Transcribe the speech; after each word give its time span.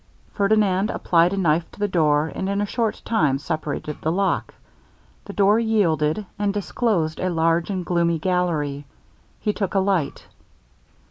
Ferdinand 0.33 0.89
applied 0.89 1.31
a 1.31 1.37
knife 1.37 1.69
to 1.69 1.79
the 1.79 1.87
door, 1.87 2.31
and 2.33 2.49
in 2.49 2.59
a 2.59 2.65
short 2.65 2.99
time 3.05 3.37
separated 3.37 3.97
the 4.01 4.11
lock. 4.11 4.55
The 5.25 5.33
door 5.33 5.59
yielded, 5.59 6.25
and 6.39 6.51
disclosed 6.51 7.19
a 7.19 7.29
large 7.29 7.69
and 7.69 7.85
gloomy 7.85 8.17
gallery. 8.17 8.87
He 9.41 9.53
took 9.53 9.75
a 9.75 9.79
light. 9.79 10.25